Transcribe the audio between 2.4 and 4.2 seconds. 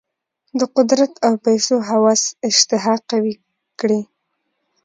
اشتها قوي کړې.